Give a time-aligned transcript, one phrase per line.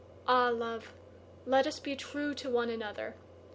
[0.27, 0.95] Ah, love,
[1.45, 3.13] let us be trueTo one another!